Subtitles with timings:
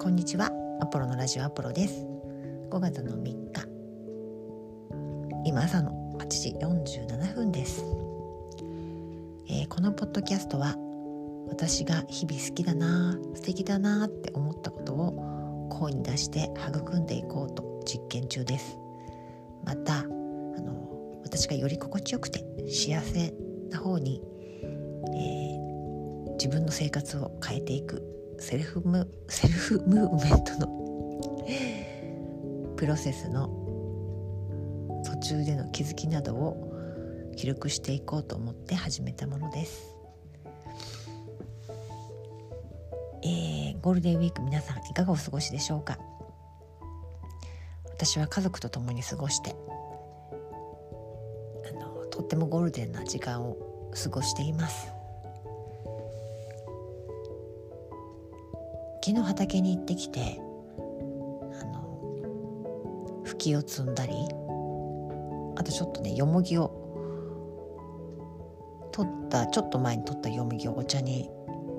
[0.00, 0.50] こんにちは。
[0.80, 2.06] アポロのラジオアポロです。
[2.70, 3.68] 5月の3日。
[5.44, 7.84] 今朝の8時47分です、
[9.50, 10.76] えー、このポッドキャストは
[11.48, 18.78] 私が日々好きだな素敵だなって思ったことを声に出して育んでいこうと実験中です。
[19.62, 23.34] またあの私がより心地よくて幸せ
[23.70, 24.22] な方に、
[25.14, 30.66] えー、自分の生活を変えていくセルフムセルフムーブメントの
[32.76, 33.46] プロセスの
[35.04, 36.74] 途中での気づきなどを
[37.36, 39.96] 記録していこうと思って始めたものです。
[43.22, 46.00] えー、ゴールデンウィーク皆さんいかがお過ごしでしょうか？
[47.94, 49.54] 私は家族と共に過ごして
[51.70, 54.88] あのとってもゴールデンな時間を過ごしています
[59.04, 60.40] 昨日畑に行ってきて
[61.60, 64.14] あの吹きを摘んだり
[65.56, 66.70] あとちょっとねよもぎを
[68.92, 71.30] 取ったちょっと前に取ったよもぎをお茶に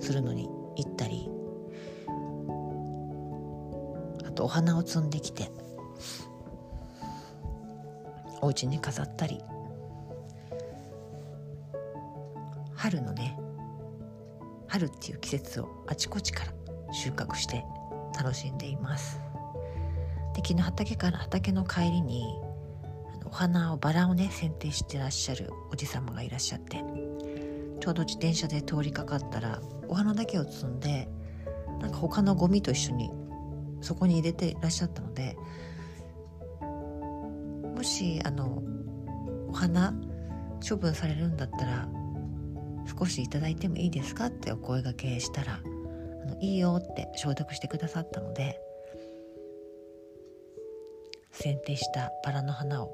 [0.00, 1.30] するのに行ったり
[4.26, 5.50] あとお花を摘んできて
[8.42, 9.40] お家に飾ったり。
[12.86, 13.36] 春のね
[14.68, 16.52] 春っていう季節をあちこちから
[16.92, 17.64] 収穫して
[18.16, 19.20] 楽しんでいます。
[20.34, 22.24] で昨日畑から畑の帰りに
[23.24, 26.84] お花をバラをね剪定してらっしゃるおじ様がいらっしゃって
[27.80, 31.08] ちょうど自転車で通りかかったらお花だけを摘んで
[31.80, 33.10] なんか他のゴミと一緒に
[33.80, 35.36] そこに入れていらっしゃったので
[37.74, 38.62] もしあの
[39.48, 39.94] お花
[40.66, 41.88] 処分されるんだったら
[42.98, 45.60] 少しいただいてもいいですかってお声がけしたら
[46.40, 48.60] いいよって承諾してくださったので
[51.32, 52.90] 剪定したバラの花を。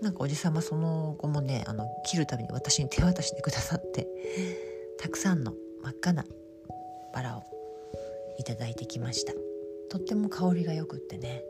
[0.00, 4.08] なんかおじさまその後もねあの切るたびに私に手渡してくださって
[4.98, 5.52] たくさんの
[5.82, 6.24] 真っ赤な
[7.12, 7.42] バラを
[8.38, 9.34] いただいてきました。
[9.90, 11.42] とっても香りがよくってね。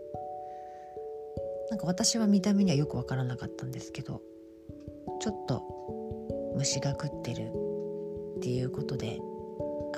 [1.70, 4.22] なんか私は見た目にはよくわからなかったんですけど
[5.20, 5.62] ちょっと
[6.56, 7.52] 虫が食ってる
[8.38, 9.20] っていうことで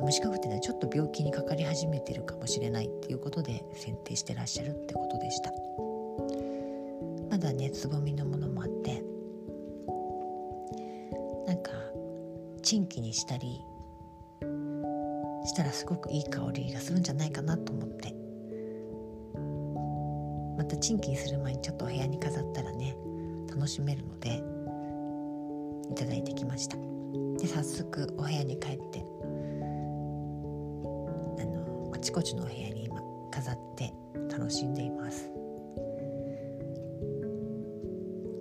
[0.00, 5.52] 虫かごっていうのはちょっと病気にかかり始めてるかもしれないっていうことで選定してらっしゃるってことでした。
[7.30, 9.02] まだねつぼみのものもあって
[11.46, 11.72] なんか
[12.62, 13.60] チンキにしたり
[15.44, 18.14] したらすごくいい香りがするんじゃないかなと思って。
[20.56, 22.94] またチンキにする前にちょっとお部屋に飾ったらね
[23.48, 24.42] 楽しめるので
[25.90, 26.76] いただいてきました。
[27.38, 29.04] で早速お部屋に帰って
[32.02, 33.94] ちこちの部屋に今飾って
[34.28, 35.30] 楽しんでいます。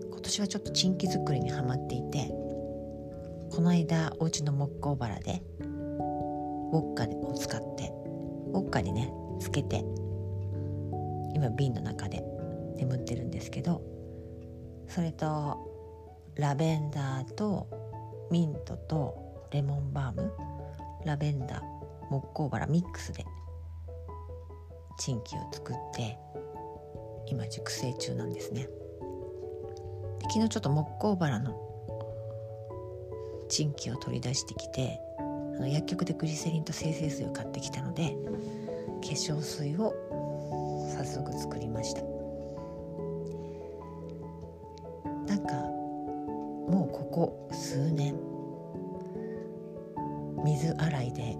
[0.09, 2.27] 今年はちょっとチンキ作りにはまっていて
[3.51, 7.91] この間お家の木工バラでウォッカを使って
[8.53, 9.83] ウォッカにねつけて
[11.35, 12.23] 今瓶の中で
[12.77, 13.81] 眠ってるんですけど
[14.87, 15.57] それと
[16.35, 17.67] ラベンダーと
[18.31, 20.31] ミントとレモンバーム
[21.05, 21.61] ラベンダー
[22.09, 23.25] 木工バラミックスで
[25.03, 26.15] チンキを作って
[27.25, 28.67] 今熟成中なんですね。
[30.19, 31.59] で昨日ちょっと木工バラの
[33.49, 34.99] チンキを取り出してきて
[35.57, 38.15] あの薬局でグリセリンと精製水を買ってきたので
[39.01, 39.91] 化粧水を
[40.95, 42.03] 早速作りました。
[45.25, 45.53] なんか
[46.71, 48.15] もうここ数年
[50.43, 51.35] 水洗いで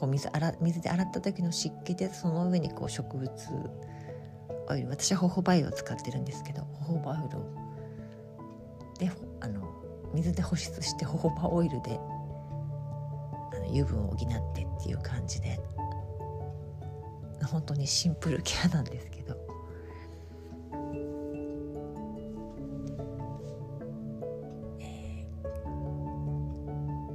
[0.00, 3.30] こう水洗水で洗った時の湿気でその上にこう植物
[4.70, 7.44] オイル私はホホバイルを使ってるんですけどホホバイルを
[8.98, 9.60] であの
[10.14, 12.00] 水で保湿してホホバオイルで
[13.52, 14.16] あの油分を補っ
[14.54, 15.60] てっていう感じで
[17.44, 19.36] 本当にシンプルケアなんですけど。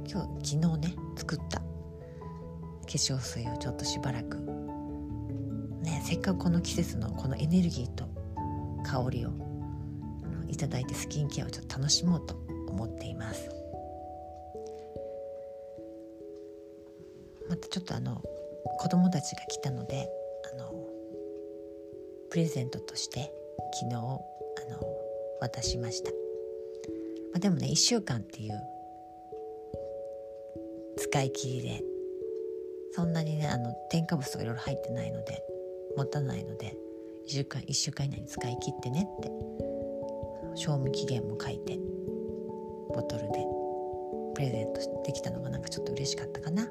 [0.08, 1.65] 今日昨日ね作った
[2.96, 4.38] 粧水をちょっとしばらく。
[5.82, 8.04] ねせっかくこの季節のこのエネルギーと
[8.84, 9.30] 香りを
[10.48, 12.34] いただいてスキンケアをちょっと楽しもうと
[12.68, 13.48] 思っています。
[17.48, 18.22] またちょっとあの
[18.78, 20.08] 子供たちが来たので
[20.52, 20.72] あの
[22.30, 23.32] プレゼントとして
[23.80, 24.20] 昨日あの
[25.40, 26.16] 渡しました、ま
[27.36, 28.52] あ、でもね1週間っていう
[30.98, 31.82] 使い切りで
[32.96, 35.44] そんなにねあの添加物とかいろいろ入ってないので
[35.98, 36.74] 持たないので
[37.28, 39.30] 1週間1週間以内に使い切ってねって
[40.54, 41.78] 賞味期限も書いて
[42.94, 43.44] ボトルで
[44.34, 46.64] プレゼントできたのがなんかちょっと嬉しかったかな。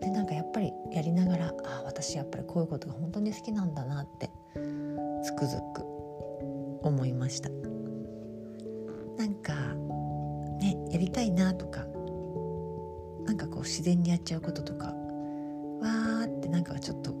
[0.00, 4.30] でなんかやっぱりやりながらあ私やっぱりこういうことが本当に好きなんだなって
[5.24, 5.82] つくづく
[6.86, 7.61] 思いました
[10.92, 11.86] やりたいなとか
[13.24, 17.14] なんかこう自然にやっちゃうこととかわーってなんかちょっと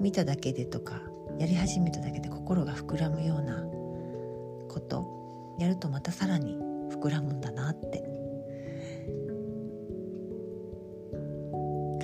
[0.00, 1.00] 見ただけでとか
[1.38, 3.64] やり始めただけで心が膨らむような
[4.68, 6.58] ことやるとまたさらに
[6.90, 8.02] 膨らむんだなって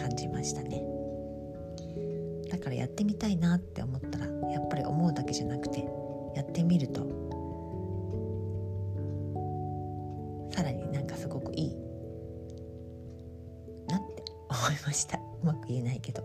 [0.00, 0.83] 感じましたね。
[2.50, 5.85] だからやってみたいなって思ったらやっぱり思うだけじゃなくて
[6.35, 7.20] やってみると
[14.82, 15.19] ました。
[15.19, 16.23] うまく言えないけど、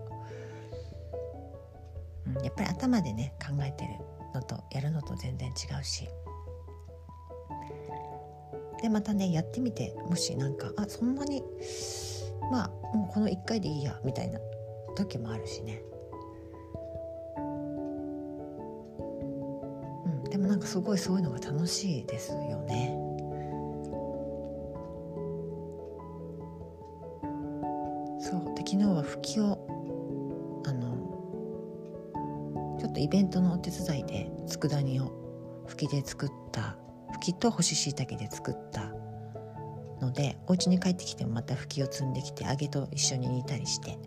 [2.28, 3.92] うん、やっぱり頭でね考えてる
[4.34, 6.08] のとやるのと全然違うし。
[8.82, 11.42] でまたねやってみてもしなんかあそんなに
[12.52, 14.40] まあもうこの1回でいいやみたいな
[14.96, 15.82] 時もあるしね。
[20.06, 23.05] うんでもなんかすごいそういうのが楽しいですよね。
[28.26, 28.56] そう。
[28.56, 30.96] で昨日は吹きをあの
[32.80, 36.76] ちょっとイベントのお手伝いで佃煮を吹きで作った
[37.14, 38.92] 吹きと干し椎茸で作った
[40.02, 43.98] のでお家に帰ってきてもまた吹きを積んできて揚げと一緒に煮たりして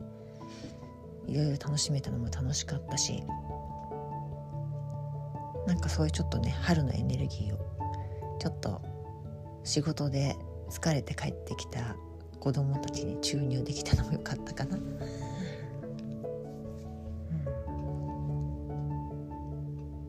[1.26, 3.22] いろいろ楽しめたのも楽しかったし
[5.66, 7.58] なんかそういうちょっとね春のエネルギーを
[8.40, 8.80] ちょっと
[9.64, 10.36] 仕事で
[10.70, 11.96] 疲れて帰ってきた
[12.48, 14.78] 子供たちに注入できたのもよかったかな。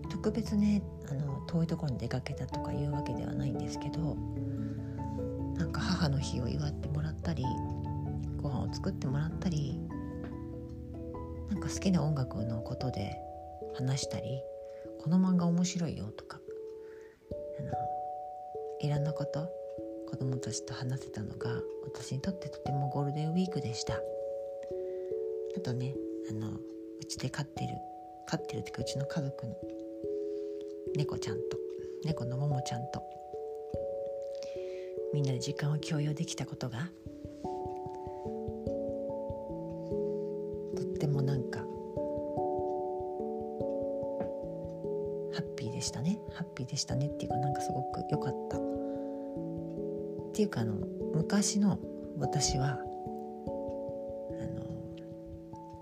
[0.09, 4.15] 特別ねあの遠いところに出かけたとかいうわけではないんですけど
[5.57, 7.43] なんか母の日を祝ってもらったり
[8.41, 9.77] ご飯を作ってもらったり
[11.49, 13.17] なんか好きな音楽のことで
[13.75, 14.41] 話したり
[15.01, 16.39] この漫画面白いよとか
[17.59, 17.69] あの
[18.79, 19.58] いろんなこと
[20.09, 23.93] 子供たちと話せたのが私にとってとてもゴールデンウィークでした。
[25.55, 25.93] あとね
[26.29, 27.75] あのうちで飼ってる
[28.27, 29.55] 飼ってるっていうかうちの家族の
[30.95, 31.57] 猫ちゃんと
[32.05, 33.03] 猫のももちゃんと
[35.13, 36.89] みんなで時間を共有できたことが
[40.75, 41.65] とってもなんかハ
[45.41, 46.19] ッピーでしたね。
[46.33, 48.78] ハッピーでしたねっていうかなんかすごく良かった。
[50.39, 50.75] ていうかあの
[51.13, 51.77] 昔の
[52.17, 52.77] 私はあ
[54.47, 54.63] の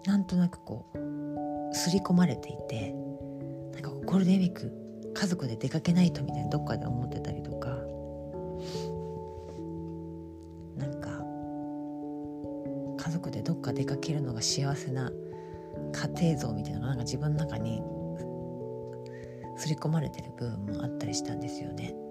[0.08, 2.92] なんとなくこう刷り込まれていて
[3.72, 4.74] なんかゴールデンウィーク
[5.14, 7.68] 家族で出かけないとみたいなどっかで思ってたりとか
[10.76, 11.10] なんか
[13.06, 15.12] 家族でどっか出かけるのが幸せな
[16.18, 17.84] 家庭像みたいなのがなんか自分の中に
[19.56, 22.07] 刷り込まれてる部分もあったりしたんですよね。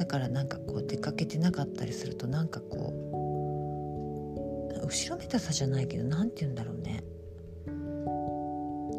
[0.00, 2.94] だからなんかこう出かけてなかったりするとなんかこ
[4.82, 7.04] う後ろめたさじゃないけど何て言うんだろうね。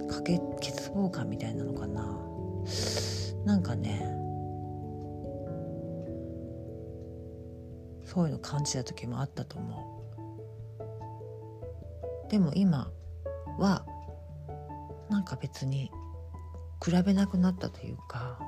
[0.07, 2.03] かけ欠乏感みたいなのかな。
[3.45, 3.99] なんかね
[8.05, 10.05] そういうの感じた時もあったと思
[12.27, 12.29] う。
[12.29, 12.91] でも今
[13.57, 13.87] は
[15.09, 15.89] なんか別に
[16.85, 18.39] 比べなくなったというか、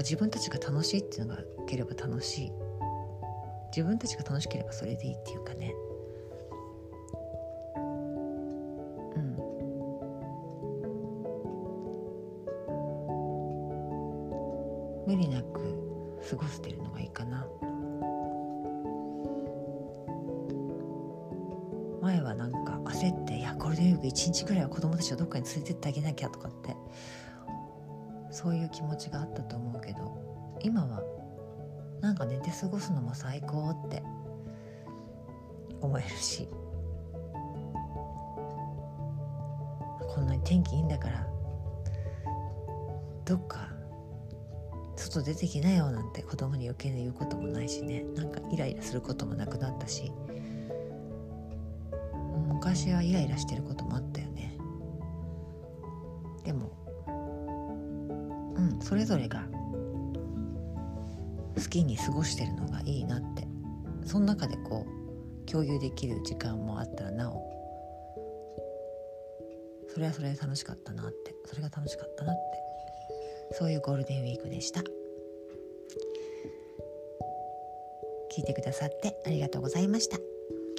[0.00, 2.52] か自分たちが楽しいっていうのがければ楽しい。
[3.76, 5.74] 自分たちが楽しければそれでいいっていうかね。
[9.14, 9.36] うん。
[15.06, 15.60] 無理なく
[16.28, 17.46] 過ごしてるのがいいかな。
[22.00, 26.74] 前はなんか焦っていやゴールデンウィーク1日ぐらいは子供たちをどっかに連れてってあげなきゃとかって
[28.40, 31.02] そういう気持ちがあったと思うけど今は
[32.00, 34.02] なんか寝て過ごすのも最高って
[35.82, 36.48] 思えるし
[40.08, 41.26] こんなに天気いいんだから
[43.26, 43.68] どっか
[44.96, 50.10] 外出てきなよなんて子供に余計に言うこともないしねなんかイライラすることもなくなったし
[52.48, 54.19] 昔はイライラしてることもあった
[58.80, 59.46] それぞれが
[61.56, 63.46] 好きに過ごしてるのがいいなって。
[64.06, 67.46] その中でこう共有できる時間もあったらなお
[69.88, 72.60] それはそれで楽しかったなってそれが楽しかったなって。
[73.52, 74.80] そういうゴールデンウィークでした。
[78.32, 80.18] 聞いてくださってありがとうございました。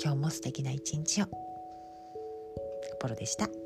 [0.02, 1.26] 今日も素敵な一日を。
[3.00, 3.61] ポロでした。